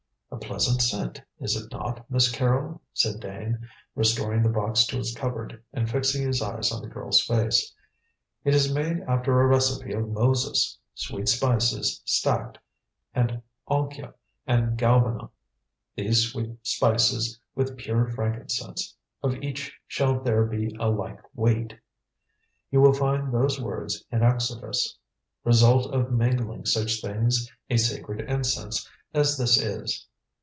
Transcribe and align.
"A 0.33 0.37
pleasant 0.37 0.81
scent, 0.81 1.21
is 1.41 1.55
it 1.57 1.69
not, 1.73 2.09
Miss 2.09 2.31
Carrol?" 2.31 2.81
said 2.93 3.19
Dane, 3.19 3.67
restoring 3.95 4.41
the 4.43 4.49
box 4.49 4.85
to 4.87 4.97
its 4.97 5.13
cupboard 5.13 5.61
and 5.73 5.89
fixing 5.89 6.25
his 6.25 6.41
eyes 6.41 6.71
on 6.71 6.81
the 6.81 6.87
girl's 6.87 7.21
face. 7.21 7.73
"It 8.45 8.55
is 8.55 8.73
made 8.73 9.01
after 9.01 9.39
a 9.41 9.45
recipe 9.45 9.91
of 9.93 10.09
Moses. 10.09 10.77
'Sweet 10.95 11.27
spices, 11.29 12.01
stacte, 12.05 12.57
and 13.13 13.41
onycha 13.69 14.13
and 14.47 14.77
galbanum; 14.77 15.29
these 15.97 16.31
sweet 16.31 16.65
spices 16.65 17.37
with 17.53 17.77
pure 17.77 18.07
frankincense: 18.07 18.95
of 19.21 19.35
each 19.43 19.75
shall 19.85 20.21
there 20.21 20.45
be 20.45 20.73
a 20.79 20.89
like 20.89 21.19
weight.' 21.35 21.77
You 22.71 22.79
will 22.81 22.93
find 22.93 23.33
those 23.33 23.59
words 23.61 24.03
in 24.13 24.23
Exodus. 24.23 24.97
Result 25.43 25.93
of 25.93 26.09
mingling 26.11 26.65
such 26.65 27.01
things 27.01 27.51
a 27.69 27.75
sacred 27.77 28.21
incense, 28.29 28.89
as 29.13 29.37
this 29.37 29.57
is. 29.57 30.07